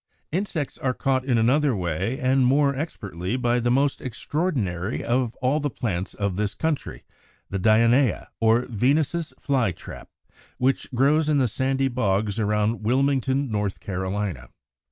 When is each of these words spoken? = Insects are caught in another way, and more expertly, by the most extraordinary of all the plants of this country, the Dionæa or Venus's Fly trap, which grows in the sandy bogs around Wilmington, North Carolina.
= 0.19 0.21
Insects 0.31 0.79
are 0.79 0.95
caught 0.95 1.23
in 1.25 1.37
another 1.37 1.75
way, 1.75 2.17
and 2.19 2.43
more 2.43 2.75
expertly, 2.75 3.37
by 3.37 3.59
the 3.59 3.69
most 3.69 4.01
extraordinary 4.01 5.03
of 5.03 5.35
all 5.43 5.59
the 5.59 5.69
plants 5.69 6.15
of 6.15 6.37
this 6.37 6.55
country, 6.55 7.03
the 7.51 7.59
Dionæa 7.59 8.25
or 8.39 8.65
Venus's 8.67 9.31
Fly 9.39 9.71
trap, 9.71 10.09
which 10.57 10.87
grows 10.95 11.29
in 11.29 11.37
the 11.37 11.47
sandy 11.47 11.87
bogs 11.87 12.39
around 12.39 12.81
Wilmington, 12.83 13.51
North 13.51 13.79
Carolina. 13.79 14.49